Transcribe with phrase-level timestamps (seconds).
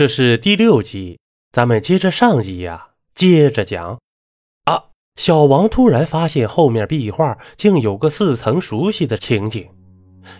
[0.00, 1.18] 这是第六集，
[1.52, 3.98] 咱们接着上集呀，接着讲。
[4.64, 4.84] 啊！
[5.16, 9.68] 小王突然发现后面壁画竟有个似曾熟悉的情景：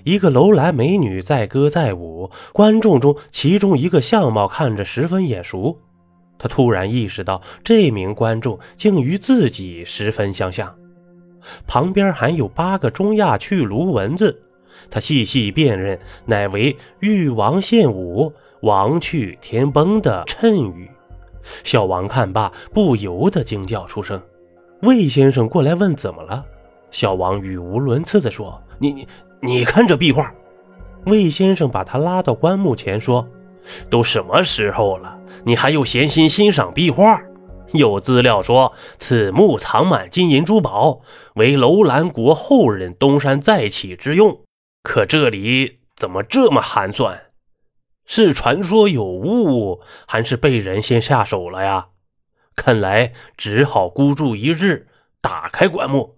[0.02, 5.78] 一个楼兰美女载歌载舞，观众中其中一个相貌看着十分眼熟。
[6.38, 10.74] 他突然意识到，这名观众竟与自己十分相像。
[11.66, 14.40] 旁边还有八个中亚去卢文字，
[14.88, 18.32] 他细细辨认，乃为“欲王献舞”。
[18.62, 20.90] 王去天崩的谶语，
[21.64, 24.20] 小王看罢，不由得惊叫出声。
[24.82, 26.44] 魏先生过来问怎么了，
[26.90, 29.08] 小王语无伦次地说：“你你
[29.40, 30.32] 你看这壁画。”
[31.06, 33.26] 魏先生把他拉到棺木前说
[33.88, 37.22] ：“都什么时候了，你还有闲心欣赏壁画？
[37.72, 41.00] 有资料说此墓藏满金银珠宝，
[41.36, 44.40] 为楼兰国后人东山再起之用。
[44.82, 47.18] 可这里怎么这么寒酸？”
[48.12, 51.90] 是传说有误，还是被人先下手了呀？
[52.56, 54.88] 看来只好孤注一掷，
[55.20, 56.16] 打开棺木。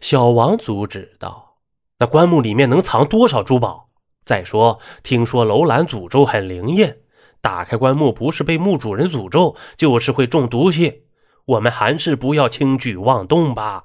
[0.00, 1.58] 小王阻止道
[2.00, 3.90] ：“那棺木里面能藏多少珠宝？
[4.24, 7.02] 再说，听说楼兰诅咒很灵验，
[7.40, 11.04] 打开棺木不是被墓主人诅咒，就是会中毒气。
[11.44, 13.84] 我们还是不要轻举妄动吧。”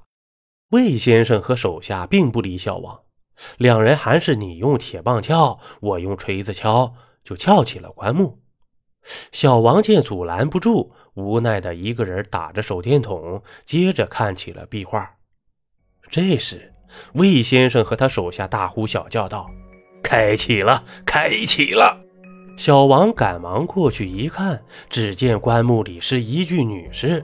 [0.73, 3.01] 魏先生和手下并不理小王，
[3.57, 6.95] 两人还是你用铁棒撬，我用锤子敲。
[7.29, 8.39] 就撬起了棺木，
[9.31, 15.07] 小王见阻拦不住，无奈的一个人打着手电筒，接着看起了壁画。
[16.09, 16.73] 这时，
[17.13, 19.47] 魏先生和他手下大呼小叫道
[20.01, 22.03] ：“开启了，开启了！”
[22.57, 27.23] 小王赶忙过去一看，只见棺木里是一具女尸，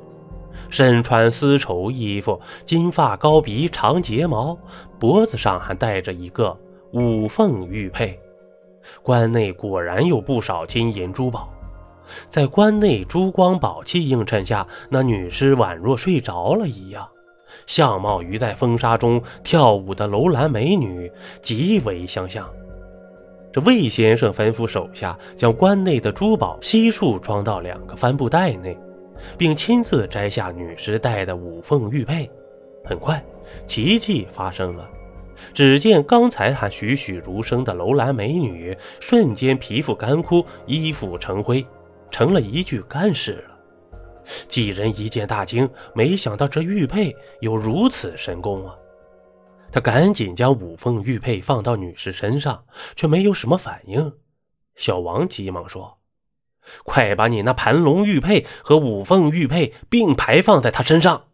[0.69, 4.55] 身穿丝绸衣服，金发高鼻，长睫毛，
[4.99, 6.55] 脖子上还戴着一个
[6.91, 8.19] 五凤玉佩。
[9.01, 11.49] 关内果然有不少金银珠宝，
[12.29, 17.07] 在关内珠光宝气映衬下，那女尸宛若睡着了一样，
[17.65, 21.11] 相貌与在风沙中跳舞的楼兰美女
[21.41, 22.47] 极为相像。
[23.51, 28.77] 这魏先生吩咐手下将关内的珠宝悉数装到两个帆布袋内，
[29.37, 32.29] 并亲自摘下女尸戴的五凤玉佩。
[32.83, 33.23] 很快，
[33.65, 34.87] 奇迹发生了。
[35.53, 41.65] 只见刚才还栩栩如生的楼兰美女，瞬间皮肤干枯，衣服成灰，
[42.09, 43.55] 成了一具干尸了。
[44.47, 48.75] 几人一见大惊，没想到这玉佩有如此神功啊！
[49.71, 52.63] 他赶紧将五凤玉佩放到女尸身上，
[52.95, 54.13] 却没有什么反应。
[54.75, 55.97] 小王急忙说
[56.83, 61.25] ：“快把你那盘龙玉佩和五凤玉佩并排放在她身上。”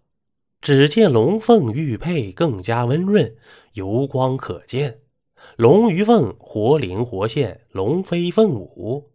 [0.61, 3.35] 只见龙凤玉佩更加温润，
[3.73, 4.99] 油光可见；
[5.57, 9.11] 龙鱼凤活灵活现，龙飞凤舞。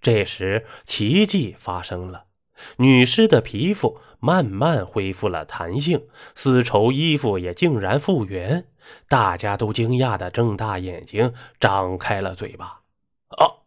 [0.00, 2.24] 这时奇迹发生了，
[2.78, 6.02] 女尸的皮肤慢慢恢复了弹性，
[6.34, 8.66] 丝绸衣服也竟然复原。
[9.08, 12.80] 大家都惊讶的睁大眼睛，张开了嘴巴。
[13.38, 13.62] 哦，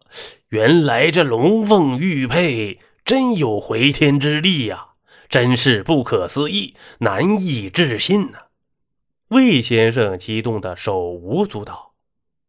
[0.50, 4.88] 原来这龙凤玉佩真有回天之力呀！
[5.34, 8.44] 真是不可思议，难以置信呐！
[9.30, 11.94] 魏先生激动的手舞足蹈。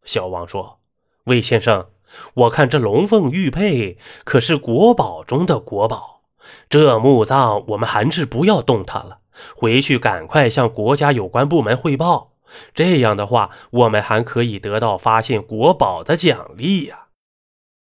[0.04, 0.82] 小王说
[1.26, 1.88] ：“魏先生，
[2.36, 6.22] 我看这龙凤玉佩可是国宝中的国宝，
[6.70, 9.22] 这墓葬我们还是不要动它了，
[9.56, 12.34] 回去赶快向国家有关部门汇报。
[12.76, 17.08] 这样的话，我们还可以得到发现国宝的奖励呀。”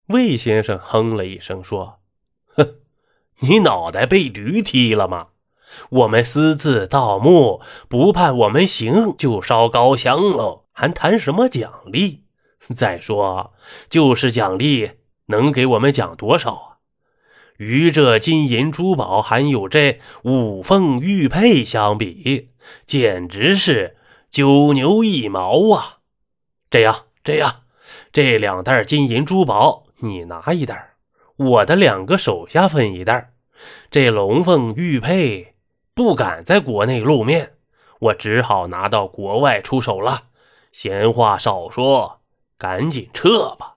[0.06, 1.98] 魏先生哼了一声说
[2.54, 2.76] ：“哼。”
[3.40, 5.28] 你脑袋被驴踢了吗？
[5.90, 12.20] 我们私自盗墓，不判我们刑就烧高香喽，还谈什么奖励？
[12.74, 13.52] 再说，
[13.90, 14.92] 就是奖励，
[15.26, 16.76] 能给我们奖多少啊？
[17.58, 22.50] 与这金银珠宝还有这五凤玉佩相比，
[22.86, 23.96] 简直是
[24.30, 25.98] 九牛一毛啊！
[26.70, 27.62] 这样，这样，
[28.12, 30.95] 这两袋金银珠宝你拿一袋。
[31.36, 33.32] 我的两个手下分一袋，
[33.90, 35.54] 这龙凤玉佩
[35.94, 37.54] 不敢在国内露面，
[38.00, 40.24] 我只好拿到国外出手了。
[40.72, 42.20] 闲话少说，
[42.56, 43.74] 赶紧撤吧。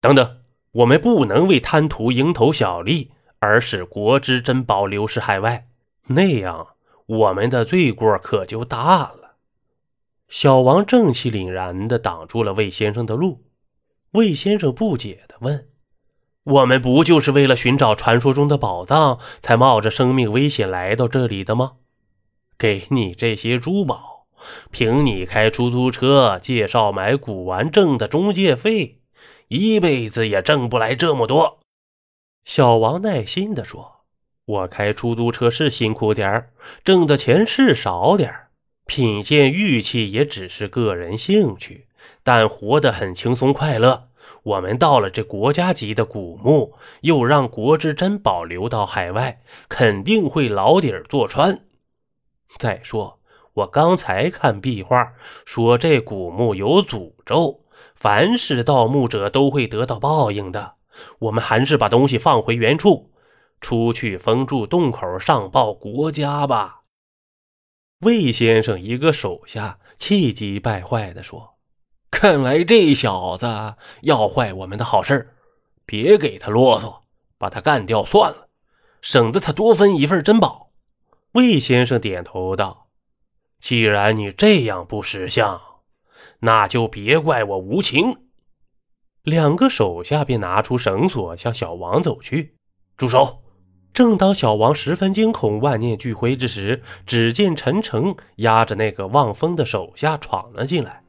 [0.00, 5.68] 等等，我们不能为贪图蝇头小利而使国之珍宝流失海外，
[6.06, 6.68] 那样
[7.06, 9.36] 我们的罪过可就大了。
[10.28, 13.44] 小王正气凛然地挡住了魏先生的路。
[14.12, 15.68] 魏先生不解地问。
[16.44, 21.74] 我们不就是为了寻找传说中的宝藏，才冒着生命危险来到这里的吗？
[22.58, 24.26] 给你这些珠宝，
[24.72, 28.98] 凭你开出租车介绍买古玩挣的中介费，
[29.48, 31.60] 一辈子也挣不来这么多。
[32.44, 34.00] 小王耐心地说
[34.44, 36.50] ：“我开出租车是辛苦点儿，
[36.82, 38.48] 挣的钱是少点儿，
[38.84, 41.86] 品鉴玉器也只是个人兴趣，
[42.24, 44.08] 但活得很轻松快乐。
[44.42, 51.64] 我们到了这国家级的古墓，又让国之珍宝流到海外，肯定会牢底坐穿。
[52.58, 53.20] 再说，
[53.54, 60.74] 我刚才看壁画，说这古墓有诅咒，凡是盗墓者都会得到报应的。”
[61.20, 63.10] 我们还是把东西放回原处，
[63.62, 66.82] 出去封住洞口，上报国家吧。
[68.00, 71.54] 魏先生一个手下气急败坏地说
[72.12, 75.34] ：“看来这小子要坏我们的好事
[75.84, 77.00] 别给他啰嗦，
[77.38, 78.46] 把他干掉算了，
[79.00, 80.70] 省得他多分一份珍宝。”
[81.32, 82.88] 魏先生点头道
[83.58, 85.60] ：“既然你这样不识相，
[86.40, 88.18] 那就别怪我无情。”
[89.24, 92.54] 两个手下便拿出绳索向小王走去。
[92.96, 93.42] 住手！
[93.94, 101.02] 正当小王十分惊恐、万念俱灰之时，只见陈诚压着那个望风的手下闯了进来，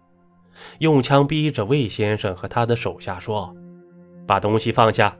[0.79, 3.55] 用枪逼着魏先生和他的手下说
[4.27, 5.15] ：“把东西放下，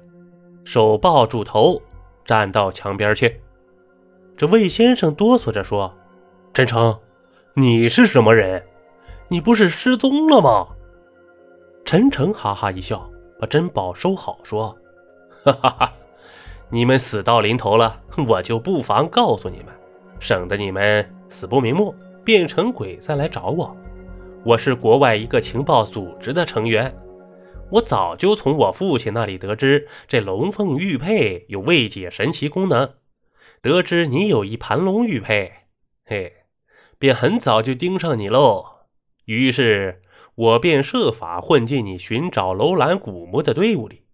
[0.63, 1.81] 手抱住头，
[2.25, 3.41] 站到墙边去。”
[4.35, 5.93] 这魏先生哆嗦着说
[6.53, 6.97] ：“陈诚，
[7.53, 8.63] 你是什么人？
[9.27, 10.67] 你不是失踪了吗？”
[11.85, 14.75] 陈诚哈哈一笑，把珍宝收好，说
[15.43, 15.93] ：“哈哈哈，
[16.69, 19.67] 你们死到临头了，我就不妨告诉你们，
[20.19, 21.93] 省得你们死不瞑目，
[22.23, 23.75] 变成鬼再来找我。
[24.45, 26.93] 我是国外一个情报组织的成员，
[27.71, 32.95] 我早就从我父亲那里得知这龙凤玉佩有未解神奇功能，
[33.61, 35.51] 得知你有一盘龙玉佩，
[36.05, 36.33] 嘿，
[36.99, 38.65] 便很早就盯上你喽。
[39.25, 39.99] 于是。”
[40.35, 44.07] 我便设法混进你寻找楼兰古墓的队伍里，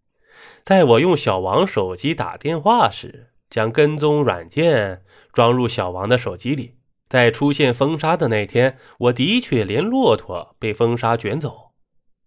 [0.63, 5.01] 在我用小王手机打电话时，将跟踪软件
[5.31, 6.75] 装入小王的手机里。
[7.09, 11.71] 在出现风沙的那天，我的确连骆驼被风沙卷走。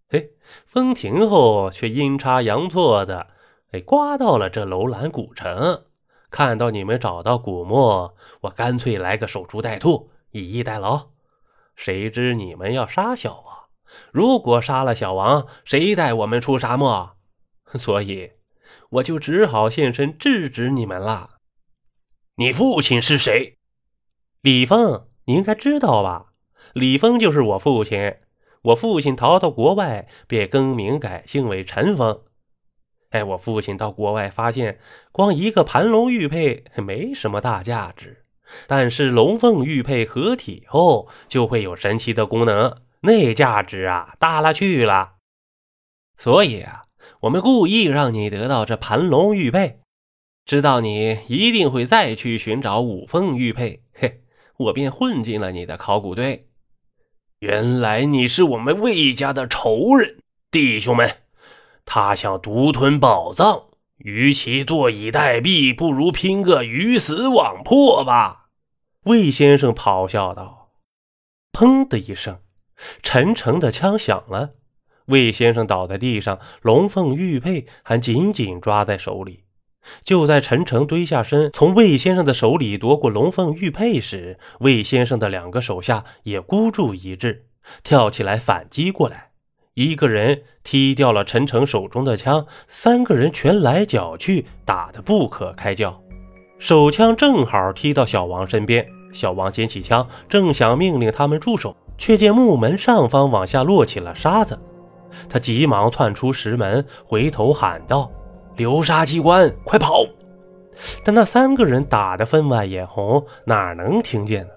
[0.09, 0.31] 嘿，
[0.65, 3.27] 风停后却阴差阳错的，
[3.71, 5.85] 哎，刮到了这楼兰古城。
[6.29, 11.11] 看到你们找到古墓，我干脆来个守株待兔，以逸待劳。
[11.75, 13.55] 谁知你们要杀小王。
[14.11, 17.15] 如果杀了小王，谁带我们出沙漠？
[17.75, 18.31] 所以
[18.89, 21.37] 我就只好现身制止你们了。
[22.35, 23.57] 你父亲是谁？
[24.43, 26.33] 李峰，你应该知道吧？
[26.73, 28.17] 李峰就是我父亲。
[28.63, 32.23] 我父亲逃到国外，便更名改姓为陈峰。
[33.11, 34.79] 哎，我父亲到国外发现，
[35.13, 38.25] 光一个盘龙玉佩没什么大价值，
[38.67, 42.81] 但是龙凤玉佩合体后就会有神奇的功能。
[43.03, 45.13] 那价值啊，大了去了。
[46.17, 46.87] 所以啊，
[47.21, 49.79] 我们故意让你得到这盘龙玉佩，
[50.43, 54.21] 知道你一定会再去寻找五凤玉佩，嘿，
[54.57, 56.49] 我便混进了你的考古队。
[57.39, 60.19] 原来你是我们魏家的仇人，
[60.49, 61.17] 弟兄们，
[61.85, 68.49] 他想独吞宝藏，与其坐以待毙，不如拼个鱼死网破吧。
[69.03, 70.71] 魏先生咆哮道
[71.51, 72.39] ：“砰的一声。”
[73.01, 74.55] 陈诚的枪响了，
[75.05, 79.42] 魏先生倒在地上，龙凤玉佩还紧紧抓在手里。
[80.03, 87.45] 就在陈诚蹲下身，从魏先生的手里夺过龙凤玉佩时，魏先生的两个手下也孤注一掷，
[87.83, 89.29] 跳起来反击过来。
[89.73, 96.01] 一个人踢掉了陈诚手中的枪，三个人拳来脚去，打得不可开交。
[96.59, 101.75] 手枪正好踢到小王身边，小王捡起枪，正想命令他们住手。
[101.95, 104.59] 却见木门上方往下落起了沙子，
[105.29, 108.11] 他急忙窜出石门，回头喊道
[108.55, 110.05] ：“流沙机关，快跑！”
[111.05, 114.49] 但那三个人打得分外眼红，哪能听见呢？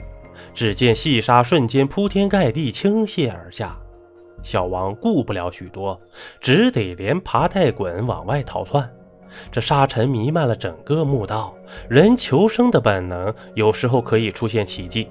[0.54, 3.76] 只见细沙瞬间铺天盖地倾泻而下，
[4.42, 6.00] 小王顾不了许多，
[6.40, 8.90] 只得连爬带滚往外逃窜。
[9.52, 11.54] 这沙尘弥漫了整个墓道，
[11.90, 15.08] 人求生的本能有时候可以出现奇迹。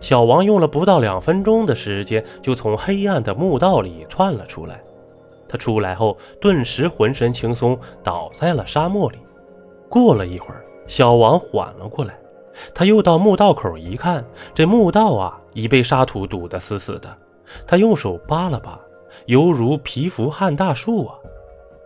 [0.00, 4.80] 小王用了不到两分钟的时间，就从黑暗的墓道里窜了出来。
[5.48, 9.18] 他出来后，顿时浑身轻松，倒在了沙漠里。
[9.88, 12.18] 过了一会儿，小王缓了过来。
[12.74, 17.16] 他又到墓道口一看，这墓道啊，已被沙土堵得死死的。
[17.66, 18.78] 他用手扒了扒，
[19.26, 21.14] 犹如蚍蜉撼大树啊，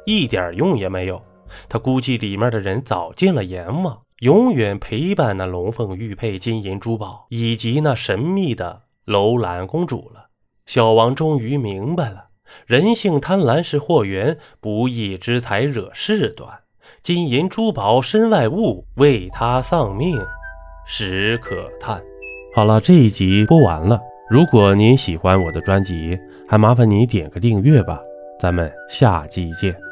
[0.07, 1.23] 一点用也没有。
[1.69, 3.99] 他估计里面的人早进了阎王。
[4.21, 10.26] 永远陪伴那龙凤玉佩、金银珠宝以及那神秘的楼兰公主了。
[10.64, 12.26] 小王终于明白了，
[12.66, 16.49] 人性贪婪是祸源，不义之财惹事端。
[17.02, 20.21] 金银珠宝、身外物为他丧命，
[20.87, 22.00] 实可叹。
[22.54, 24.00] 好了，这一集播完了。
[24.30, 26.18] 如果您喜欢我的专辑，
[26.49, 28.00] 还麻烦您点个订阅吧。
[28.40, 29.92] 咱们下集见。